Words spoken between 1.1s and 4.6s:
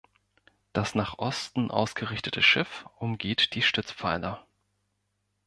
Osten ausgerichtete Schiff umgeht die Stützpfeiler.